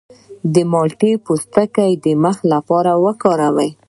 د 0.53 0.55
مالټې 0.71 1.11
پوستکی 1.25 1.91
د 2.03 2.05
مخ 2.23 2.37
لپاره 2.51 2.91
وکاروئ 3.05 3.69